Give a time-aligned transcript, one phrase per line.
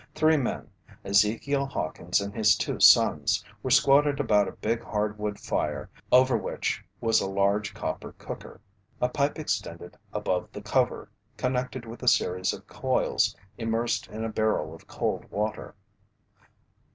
[0.15, 0.67] Three men,
[1.03, 6.83] Ezekiel Hawkins and his two sons, were squatted about a big hardwood fire over which
[6.99, 8.61] was a large copper cooker.
[8.99, 14.29] A pipe extended above the cover, connected with a series of coils immersed in a
[14.29, 15.75] barrel of cold water.